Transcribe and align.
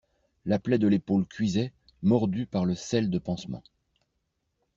La 0.47 0.57
plaie 0.57 0.79
de 0.79 0.87
l'épaule 0.87 1.27
cuisait, 1.27 1.73
mordue 2.01 2.47
par 2.47 2.65
le 2.65 2.73
sel 2.73 3.11
de 3.11 3.19
pansement. 3.19 3.61